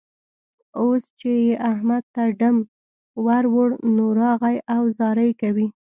اوس 0.79 1.03
چې 1.19 1.31
يې 1.45 1.53
احمد 1.71 2.03
ته 2.15 2.23
ډم 2.39 2.57
ور 3.25 3.43
وړ؛ 3.53 3.71
نو، 3.95 4.05
راغی 4.19 4.57
او 4.75 4.81
زارۍ 4.97 5.31
کوي. 5.41 5.67